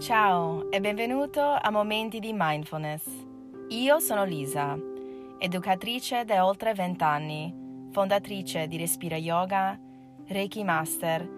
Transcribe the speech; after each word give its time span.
Ciao 0.00 0.70
e 0.70 0.80
benvenuto 0.80 1.42
a 1.42 1.70
Momenti 1.70 2.20
di 2.20 2.32
Mindfulness. 2.34 3.04
Io 3.68 3.98
sono 3.98 4.24
Lisa, 4.24 4.74
educatrice 5.36 6.24
da 6.24 6.46
oltre 6.46 6.72
20 6.72 7.04
anni, 7.04 7.54
fondatrice 7.92 8.66
di 8.66 8.78
Respira 8.78 9.16
Yoga, 9.16 9.78
Reiki 10.26 10.64
Master 10.64 11.28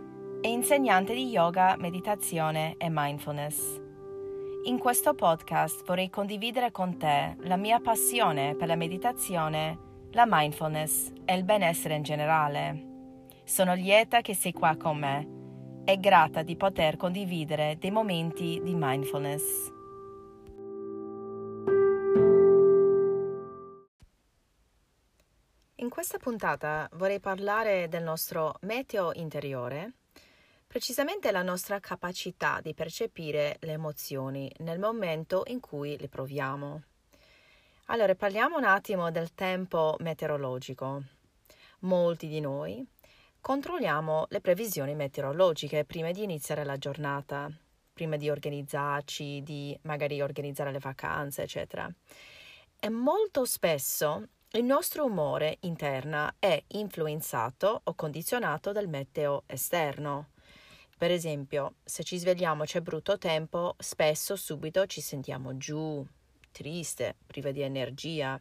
e 0.40 0.48
insegnante 0.48 1.12
di 1.12 1.26
yoga, 1.26 1.74
meditazione 1.76 2.76
e 2.78 2.86
mindfulness. 2.88 3.80
In 4.66 4.78
questo 4.78 5.14
podcast 5.14 5.84
vorrei 5.84 6.08
condividere 6.08 6.70
con 6.70 6.96
te 6.96 7.34
la 7.40 7.56
mia 7.56 7.80
passione 7.80 8.54
per 8.54 8.68
la 8.68 8.76
meditazione, 8.76 9.76
la 10.12 10.24
mindfulness 10.24 11.10
e 11.24 11.34
il 11.34 11.42
benessere 11.42 11.96
in 11.96 12.04
generale. 12.04 12.86
Sono 13.42 13.74
lieta 13.74 14.20
che 14.20 14.36
sei 14.36 14.52
qua 14.52 14.76
con 14.76 14.98
me 14.98 15.40
e 15.84 15.98
grata 15.98 16.42
di 16.42 16.56
poter 16.56 16.96
condividere 16.96 17.76
dei 17.78 17.90
momenti 17.90 18.60
di 18.62 18.74
mindfulness. 18.74 19.70
In 25.76 25.88
questa 25.88 26.18
puntata 26.18 26.88
vorrei 26.92 27.18
parlare 27.18 27.88
del 27.88 28.04
nostro 28.04 28.54
meteo 28.60 29.12
interiore, 29.14 29.94
precisamente 30.68 31.32
la 31.32 31.42
nostra 31.42 31.80
capacità 31.80 32.60
di 32.62 32.72
percepire 32.72 33.56
le 33.60 33.72
emozioni 33.72 34.50
nel 34.58 34.78
momento 34.78 35.42
in 35.46 35.58
cui 35.58 35.98
le 35.98 36.08
proviamo. 36.08 36.82
Allora, 37.86 38.14
parliamo 38.14 38.56
un 38.56 38.64
attimo 38.64 39.10
del 39.10 39.34
tempo 39.34 39.96
meteorologico. 39.98 41.02
Molti 41.80 42.28
di 42.28 42.38
noi 42.38 42.86
Controlliamo 43.42 44.26
le 44.28 44.40
previsioni 44.40 44.94
meteorologiche 44.94 45.84
prima 45.84 46.12
di 46.12 46.22
iniziare 46.22 46.62
la 46.62 46.78
giornata, 46.78 47.50
prima 47.92 48.16
di 48.16 48.30
organizzarci, 48.30 49.42
di 49.42 49.76
magari 49.82 50.22
organizzare 50.22 50.70
le 50.70 50.78
vacanze, 50.78 51.42
eccetera. 51.42 51.92
E 52.78 52.88
molto 52.88 53.44
spesso 53.44 54.28
il 54.52 54.62
nostro 54.62 55.06
umore 55.06 55.56
interno 55.62 56.34
è 56.38 56.62
influenzato 56.68 57.80
o 57.82 57.94
condizionato 57.94 58.70
dal 58.70 58.86
meteo 58.86 59.42
esterno. 59.46 60.28
Per 60.96 61.10
esempio, 61.10 61.74
se 61.82 62.04
ci 62.04 62.18
svegliamo 62.18 62.62
c'è 62.62 62.80
brutto 62.80 63.18
tempo, 63.18 63.74
spesso 63.76 64.36
subito 64.36 64.86
ci 64.86 65.00
sentiamo 65.00 65.56
giù, 65.56 66.06
triste, 66.52 67.16
priva 67.26 67.50
di 67.50 67.62
energia. 67.62 68.40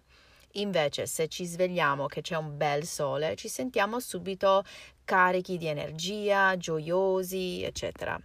Invece, 0.53 1.05
se 1.07 1.27
ci 1.27 1.45
svegliamo 1.45 2.07
che 2.07 2.21
c'è 2.21 2.35
un 2.35 2.57
bel 2.57 2.85
sole, 2.85 3.35
ci 3.35 3.47
sentiamo 3.47 3.99
subito 3.99 4.63
carichi 5.05 5.57
di 5.57 5.67
energia, 5.67 6.57
gioiosi, 6.57 7.63
eccetera. 7.63 8.19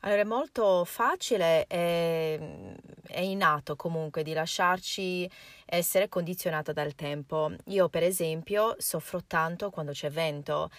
Allora 0.00 0.20
è 0.20 0.24
molto 0.24 0.84
facile 0.84 1.66
e 1.66 2.74
è 3.08 3.20
innato 3.20 3.74
comunque 3.74 4.22
di 4.22 4.34
lasciarci 4.34 5.28
essere 5.64 6.08
condizionato 6.08 6.72
dal 6.72 6.94
tempo. 6.94 7.50
Io 7.66 7.88
per 7.88 8.04
esempio 8.04 8.76
soffro 8.78 9.24
tanto 9.26 9.70
quando 9.70 9.90
c'è 9.90 10.08
vento 10.10 10.70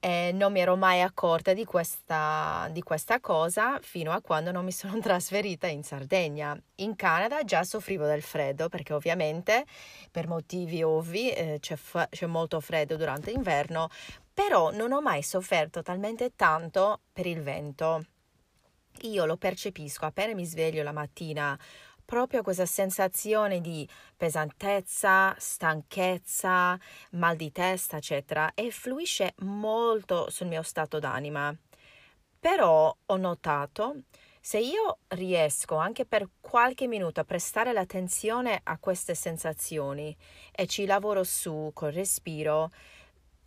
e 0.00 0.32
non 0.32 0.50
mi 0.50 0.60
ero 0.60 0.76
mai 0.76 1.02
accorta 1.02 1.52
di 1.52 1.66
questa, 1.66 2.68
di 2.72 2.82
questa 2.82 3.20
cosa 3.20 3.78
fino 3.82 4.12
a 4.12 4.22
quando 4.22 4.50
non 4.50 4.64
mi 4.64 4.72
sono 4.72 4.98
trasferita 4.98 5.66
in 5.66 5.82
Sardegna. 5.82 6.58
In 6.76 6.96
Canada 6.96 7.44
già 7.44 7.62
soffrivo 7.62 8.06
del 8.06 8.22
freddo 8.22 8.70
perché 8.70 8.94
ovviamente 8.94 9.66
per 10.10 10.26
motivi 10.26 10.82
ovvi 10.82 11.30
eh, 11.30 11.58
c'è, 11.60 11.76
fa- 11.76 12.08
c'è 12.08 12.24
molto 12.24 12.60
freddo 12.60 12.96
durante 12.96 13.30
l'inverno, 13.30 13.88
però 14.32 14.70
non 14.70 14.92
ho 14.92 15.02
mai 15.02 15.22
sofferto 15.22 15.82
talmente 15.82 16.32
tanto 16.34 17.02
per 17.12 17.26
il 17.26 17.42
vento. 17.42 18.06
Io 19.02 19.24
lo 19.26 19.36
percepisco 19.36 20.06
appena 20.06 20.34
mi 20.34 20.46
sveglio 20.46 20.82
la 20.82 20.92
mattina 20.92 21.58
proprio 22.10 22.42
questa 22.42 22.66
sensazione 22.66 23.60
di 23.60 23.88
pesantezza, 24.16 25.32
stanchezza, 25.38 26.76
mal 27.10 27.36
di 27.36 27.52
testa, 27.52 27.98
eccetera, 27.98 28.50
e 28.54 28.72
fluisce 28.72 29.34
molto 29.42 30.28
sul 30.28 30.48
mio 30.48 30.62
stato 30.62 30.98
d'anima. 30.98 31.56
Però 32.40 32.96
ho 33.06 33.16
notato 33.16 34.02
se 34.40 34.58
io 34.58 34.98
riesco 35.06 35.76
anche 35.76 36.04
per 36.04 36.28
qualche 36.40 36.88
minuto 36.88 37.20
a 37.20 37.24
prestare 37.24 37.72
l'attenzione 37.72 38.58
a 38.60 38.76
queste 38.78 39.14
sensazioni 39.14 40.16
e 40.50 40.66
ci 40.66 40.86
lavoro 40.86 41.22
su 41.22 41.70
col 41.72 41.92
respiro, 41.92 42.72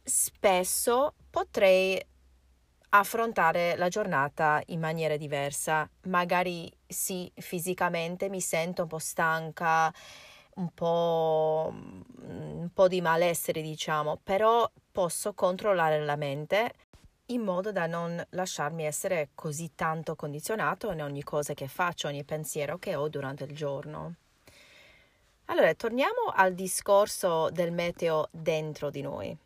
spesso 0.02 1.16
potrei 1.30 2.02
affrontare 2.96 3.76
la 3.76 3.88
giornata 3.88 4.62
in 4.68 4.80
maniera 4.80 5.18
diversa. 5.18 5.90
Magari 6.04 6.72
sì, 6.86 7.32
fisicamente 7.36 8.30
mi 8.30 8.42
sento 8.42 8.84
un 8.84 8.88
po' 8.88 9.00
stanca, 9.00 9.92
un 10.56 10.70
po', 10.74 11.74
un 11.74 12.70
po' 12.74 12.88
di 12.88 13.02
malessere, 13.02 13.62
diciamo, 13.62 14.20
però 14.22 14.70
posso 14.92 15.34
controllare 15.34 16.04
la 16.04 16.16
mente 16.16 16.74
in 17.28 17.42
modo 17.42 17.72
da 17.72 17.88
non 17.88 18.24
lasciarmi 18.32 18.86
essere 18.86 19.30
così 19.34 19.74
tanto 19.74 20.16
condizionato 20.16 20.92
in 20.92 21.02
ogni 21.02 21.24
cosa 21.24 21.54
che 21.54 21.68
faccio, 21.68 22.08
ogni 22.08 22.24
pensiero 22.24 22.78
che 22.78 22.96
ho 22.96 23.08
durante 23.10 23.46
il 23.46 23.56
giorno. 23.56 24.16
Allora, 25.46 25.74
torniamo 25.74 26.32
al 26.34 26.54
discorso 26.54 27.50
del 27.50 27.72
meteo 27.72 28.28
dentro 28.32 28.90
di 28.90 29.02
noi 29.02 29.38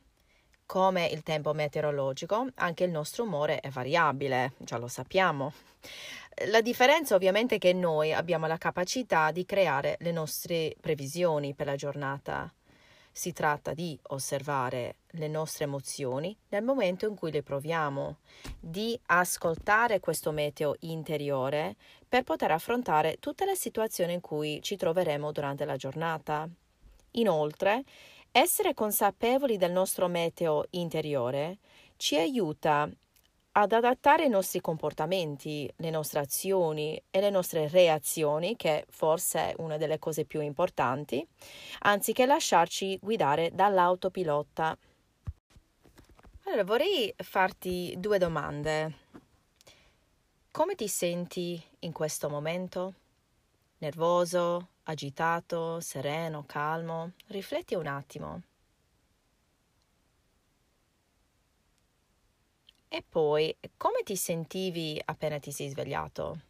come 0.67 1.07
il 1.07 1.23
tempo 1.23 1.53
meteorologico, 1.53 2.49
anche 2.55 2.83
il 2.83 2.91
nostro 2.91 3.23
umore 3.23 3.61
è 3.61 3.69
variabile, 3.69 4.51
già 4.57 4.77
lo 4.77 4.87
sappiamo. 4.87 5.53
La 6.49 6.61
differenza 6.61 7.15
ovviamente 7.15 7.55
è 7.55 7.57
che 7.57 7.73
noi 7.73 8.13
abbiamo 8.13 8.45
la 8.45 8.57
capacità 8.59 9.31
di 9.31 9.45
creare 9.45 9.95
le 10.01 10.11
nostre 10.11 10.75
previsioni 10.79 11.55
per 11.55 11.65
la 11.65 11.75
giornata. 11.75 12.53
Si 13.11 13.33
tratta 13.33 13.73
di 13.73 13.97
osservare 14.09 14.97
le 15.11 15.27
nostre 15.27 15.63
emozioni 15.63 16.37
nel 16.49 16.63
momento 16.63 17.07
in 17.07 17.15
cui 17.15 17.31
le 17.31 17.41
proviamo, 17.41 18.17
di 18.59 18.99
ascoltare 19.07 19.99
questo 19.99 20.31
meteo 20.31 20.75
interiore 20.81 21.75
per 22.07 22.21
poter 22.21 22.51
affrontare 22.51 23.17
tutte 23.19 23.45
le 23.45 23.55
situazioni 23.55 24.13
in 24.13 24.21
cui 24.21 24.61
ci 24.61 24.75
troveremo 24.75 25.31
durante 25.31 25.65
la 25.65 25.77
giornata. 25.77 26.47
Inoltre, 27.11 27.83
essere 28.37 28.75
consapevoli 28.75 29.57
del 29.57 29.71
nostro 29.71 30.07
meteo 30.07 30.65
interiore 30.71 31.57
ci 31.97 32.17
aiuta 32.17 32.87
ad 33.53 33.71
adattare 33.71 34.25
i 34.25 34.29
nostri 34.29 34.61
comportamenti, 34.61 35.71
le 35.77 35.89
nostre 35.89 36.19
azioni 36.19 37.01
e 37.09 37.19
le 37.19 37.31
nostre 37.31 37.67
reazioni, 37.67 38.55
che 38.55 38.85
forse 38.89 39.39
è 39.39 39.55
una 39.57 39.77
delle 39.77 39.97
cose 39.97 40.25
più 40.25 40.39
importanti, 40.41 41.27
anziché 41.79 42.27
lasciarci 42.27 42.99
guidare 43.01 43.49
dall'autopilota. 43.51 44.77
Allora, 46.43 46.63
vorrei 46.63 47.11
farti 47.17 47.95
due 47.97 48.19
domande. 48.19 48.93
Come 50.51 50.75
ti 50.75 50.87
senti 50.87 51.59
in 51.79 51.91
questo 51.91 52.29
momento? 52.29 52.93
Nervoso? 53.79 54.67
Agitato, 54.89 55.79
sereno, 55.81 56.43
calmo, 56.45 57.11
rifletti 57.27 57.75
un 57.75 57.87
attimo. 57.87 58.41
E 62.89 63.03
poi, 63.07 63.55
come 63.75 64.01
ti 64.03 64.15
sentivi 64.15 64.99
appena 65.03 65.39
ti 65.39 65.51
sei 65.51 65.69
svegliato? 65.69 66.41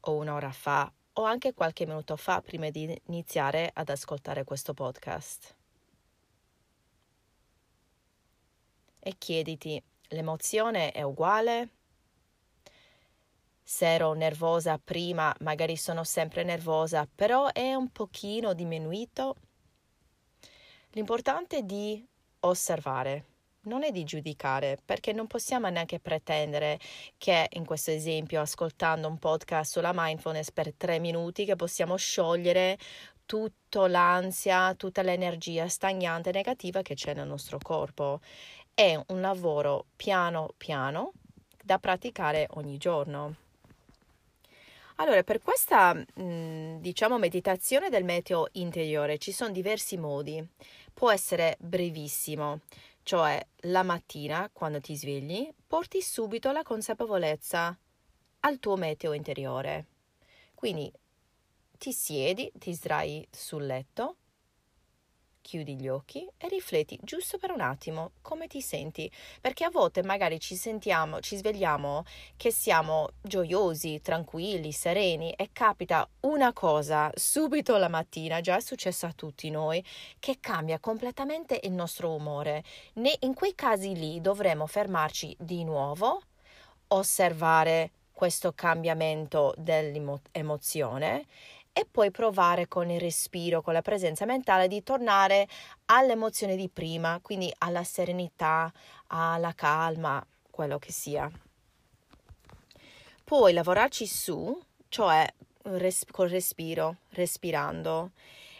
O 0.00 0.16
un'ora 0.16 0.52
fa, 0.52 0.92
o 1.14 1.24
anche 1.24 1.54
qualche 1.54 1.86
minuto 1.86 2.16
fa 2.16 2.40
prima 2.42 2.68
di 2.68 3.00
iniziare 3.06 3.70
ad 3.72 3.88
ascoltare 3.88 4.44
questo 4.44 4.74
podcast? 4.74 5.54
E 9.00 9.14
chiediti, 9.16 9.82
l'emozione 10.08 10.92
è 10.92 11.02
uguale? 11.02 11.70
Se 13.62 13.86
ero 13.86 14.12
nervosa 14.12 14.78
prima, 14.82 15.34
magari 15.40 15.76
sono 15.76 16.04
sempre 16.04 16.42
nervosa, 16.42 17.08
però 17.12 17.50
è 17.52 17.74
un 17.74 17.90
pochino 17.90 18.52
diminuito. 18.54 19.36
L'importante 20.90 21.58
è 21.58 21.62
di 21.62 22.04
osservare, 22.40 23.24
non 23.62 23.84
è 23.84 23.90
di 23.90 24.04
giudicare, 24.04 24.78
perché 24.84 25.12
non 25.12 25.26
possiamo 25.26 25.68
neanche 25.68 26.00
pretendere 26.00 26.78
che 27.16 27.46
in 27.52 27.64
questo 27.64 27.90
esempio, 27.90 28.40
ascoltando 28.40 29.08
un 29.08 29.18
podcast 29.18 29.72
sulla 29.72 29.92
mindfulness 29.94 30.50
per 30.50 30.74
tre 30.74 30.98
minuti, 30.98 31.44
che 31.44 31.56
possiamo 31.56 31.96
sciogliere 31.96 32.76
tutta 33.24 33.86
l'ansia, 33.88 34.74
tutta 34.74 35.02
l'energia 35.02 35.68
stagnante 35.68 36.30
e 36.30 36.32
negativa 36.32 36.82
che 36.82 36.94
c'è 36.94 37.14
nel 37.14 37.26
nostro 37.26 37.58
corpo. 37.58 38.20
È 38.74 39.00
un 39.06 39.20
lavoro 39.20 39.86
piano 39.96 40.52
piano 40.56 41.12
da 41.62 41.78
praticare 41.78 42.48
ogni 42.50 42.76
giorno. 42.76 43.41
Allora, 44.96 45.22
per 45.22 45.40
questa, 45.40 45.94
mh, 45.94 46.78
diciamo, 46.80 47.18
meditazione 47.18 47.88
del 47.88 48.04
meteo 48.04 48.48
interiore 48.52 49.18
ci 49.18 49.32
sono 49.32 49.50
diversi 49.50 49.96
modi. 49.96 50.46
Può 50.92 51.10
essere 51.10 51.56
brevissimo, 51.58 52.60
cioè 53.02 53.44
la 53.62 53.82
mattina 53.82 54.48
quando 54.52 54.80
ti 54.80 54.94
svegli, 54.96 55.48
porti 55.66 56.02
subito 56.02 56.52
la 56.52 56.62
consapevolezza 56.62 57.76
al 58.40 58.58
tuo 58.58 58.76
meteo 58.76 59.12
interiore. 59.12 59.86
Quindi 60.54 60.92
ti 61.78 61.92
siedi, 61.92 62.50
ti 62.58 62.72
sdrai 62.72 63.26
sul 63.30 63.66
letto, 63.66 64.16
chiudi 65.42 65.76
gli 65.76 65.88
occhi 65.88 66.26
e 66.38 66.48
rifletti 66.48 66.98
giusto 67.02 67.36
per 67.36 67.50
un 67.50 67.60
attimo 67.60 68.12
come 68.22 68.46
ti 68.46 68.62
senti, 68.62 69.10
perché 69.40 69.64
a 69.64 69.70
volte 69.70 70.02
magari 70.02 70.40
ci 70.40 70.56
sentiamo, 70.56 71.20
ci 71.20 71.36
svegliamo 71.36 72.04
che 72.36 72.50
siamo 72.50 73.10
gioiosi, 73.20 74.00
tranquilli, 74.00 74.72
sereni 74.72 75.32
e 75.32 75.50
capita 75.52 76.08
una 76.20 76.54
cosa 76.54 77.10
subito 77.14 77.76
la 77.76 77.88
mattina, 77.88 78.40
già 78.40 78.56
è 78.56 78.60
successo 78.60 79.04
a 79.04 79.12
tutti 79.12 79.50
noi, 79.50 79.84
che 80.18 80.38
cambia 80.40 80.78
completamente 80.78 81.60
il 81.64 81.72
nostro 81.72 82.14
umore. 82.14 82.64
in 83.20 83.34
quei 83.34 83.54
casi 83.54 83.94
lì 83.94 84.20
dovremo 84.20 84.66
fermarci 84.66 85.36
di 85.38 85.64
nuovo, 85.64 86.22
osservare 86.88 87.90
questo 88.12 88.52
cambiamento 88.52 89.52
dell'emozione 89.56 91.26
e 91.72 91.86
poi 91.90 92.10
provare 92.10 92.68
con 92.68 92.90
il 92.90 93.00
respiro, 93.00 93.62
con 93.62 93.72
la 93.72 93.82
presenza 93.82 94.24
mentale 94.26 94.68
di 94.68 94.82
tornare 94.82 95.48
all'emozione 95.86 96.56
di 96.56 96.68
prima, 96.68 97.18
quindi 97.22 97.52
alla 97.58 97.84
serenità, 97.84 98.72
alla 99.08 99.54
calma, 99.54 100.24
quello 100.50 100.78
che 100.78 100.92
sia. 100.92 101.30
Poi 103.24 103.52
lavorarci 103.52 104.06
su, 104.06 104.60
cioè 104.88 105.26
res- 105.62 106.04
col 106.10 106.28
respiro, 106.28 106.96
respirando. 107.10 108.10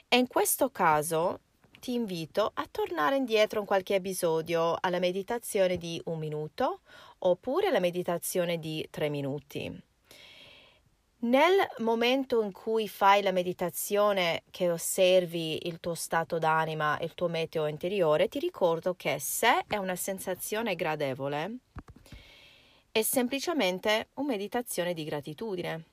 E 0.09 0.17
in 0.17 0.27
questo 0.27 0.71
caso 0.71 1.41
ti 1.81 1.95
invito 1.95 2.51
a 2.55 2.67
tornare 2.71 3.17
indietro 3.17 3.61
in 3.61 3.67
qualche 3.67 3.97
episodio 3.97 4.77
alla 4.81 5.01
meditazione 5.01 5.77
di 5.77 6.01
un 6.07 6.19
minuto 6.19 6.81
oppure 7.19 7.67
alla 7.67 7.81
meditazione 7.81 8.59
di 8.59 8.87
tre 8.91 9.09
minuti. 9.09 9.92
Nel 11.25 11.69
momento 11.79 12.43
in 12.43 12.51
cui 12.51 12.89
fai 12.89 13.23
la 13.23 13.31
meditazione 13.31 14.43
che 14.51 14.69
osservi 14.69 15.69
il 15.69 15.79
tuo 15.79 15.95
stato 15.95 16.41
d'anima, 16.41 16.99
il 17.01 17.15
tuo 17.15 17.29
meteo 17.29 17.69
interiore, 17.69 18.27
ti 18.27 18.41
ricordo 18.41 18.95
che 18.95 19.21
se 19.21 19.63
è 19.69 19.77
una 19.77 19.95
sensazione 19.95 20.75
gradevole, 20.75 21.59
è 22.91 23.03
semplicemente 23.03 24.09
una 24.15 24.33
meditazione 24.33 24.95
di 24.95 25.05
gratitudine. 25.05 25.85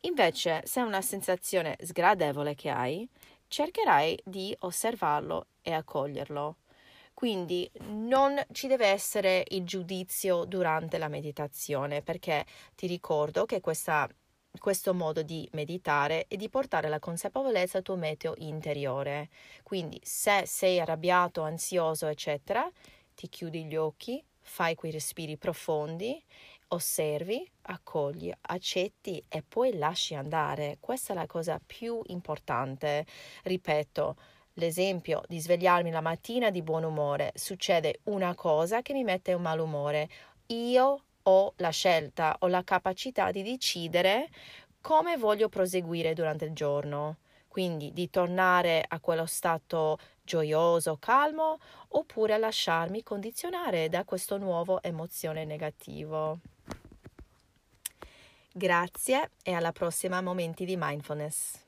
Invece, 0.00 0.60
se 0.66 0.82
è 0.82 0.84
una 0.84 1.00
sensazione 1.00 1.78
sgradevole 1.82 2.54
che 2.54 2.68
hai, 2.68 3.08
cercherai 3.46 4.20
di 4.22 4.54
osservarlo 4.60 5.46
e 5.62 5.72
accoglierlo. 5.72 6.56
Quindi 7.14 7.70
non 7.86 8.38
ci 8.52 8.66
deve 8.66 8.88
essere 8.88 9.44
il 9.48 9.64
giudizio 9.64 10.44
durante 10.44 10.98
la 10.98 11.08
meditazione, 11.08 12.02
perché 12.02 12.44
ti 12.74 12.86
ricordo 12.86 13.46
che 13.46 13.60
questa 13.60 14.06
questo 14.58 14.94
modo 14.94 15.22
di 15.22 15.48
meditare 15.52 16.26
e 16.28 16.36
di 16.36 16.48
portare 16.48 16.88
la 16.88 16.98
consapevolezza 16.98 17.78
al 17.78 17.84
tuo 17.84 17.96
meteo 17.96 18.34
interiore. 18.38 19.28
Quindi 19.62 20.00
se 20.02 20.44
sei 20.46 20.80
arrabbiato, 20.80 21.42
ansioso, 21.42 22.06
eccetera, 22.06 22.68
ti 23.14 23.28
chiudi 23.28 23.64
gli 23.64 23.76
occhi, 23.76 24.22
fai 24.40 24.74
quei 24.74 24.92
respiri 24.92 25.36
profondi, 25.36 26.22
osservi, 26.68 27.48
accogli, 27.62 28.32
accetti 28.40 29.22
e 29.28 29.42
poi 29.46 29.76
lasci 29.76 30.14
andare. 30.14 30.78
Questa 30.80 31.12
è 31.12 31.16
la 31.16 31.26
cosa 31.26 31.60
più 31.64 32.00
importante. 32.06 33.06
Ripeto, 33.42 34.16
l'esempio 34.54 35.22
di 35.26 35.40
svegliarmi 35.40 35.90
la 35.90 36.00
mattina 36.00 36.50
di 36.50 36.62
buon 36.62 36.84
umore, 36.84 37.32
succede 37.34 38.00
una 38.04 38.34
cosa 38.34 38.82
che 38.82 38.92
mi 38.92 39.04
mette 39.04 39.32
un 39.32 39.42
malumore. 39.42 40.08
Io 40.46 41.04
ho 41.28 41.52
la 41.56 41.70
scelta, 41.70 42.36
ho 42.40 42.46
la 42.46 42.64
capacità 42.64 43.30
di 43.30 43.42
decidere 43.42 44.28
come 44.80 45.16
voglio 45.16 45.48
proseguire 45.48 46.14
durante 46.14 46.46
il 46.46 46.52
giorno. 46.52 47.18
Quindi 47.48 47.92
di 47.92 48.08
tornare 48.08 48.84
a 48.86 49.00
quello 49.00 49.26
stato 49.26 49.98
gioioso, 50.22 50.96
calmo, 50.98 51.58
oppure 51.88 52.38
lasciarmi 52.38 53.02
condizionare 53.02 53.88
da 53.88 54.04
questo 54.04 54.36
nuovo 54.38 54.82
emozione 54.82 55.44
negativo. 55.44 56.38
Grazie 58.52 59.30
e 59.42 59.52
alla 59.54 59.72
prossima 59.72 60.20
Momenti 60.20 60.64
di 60.64 60.76
Mindfulness. 60.76 61.67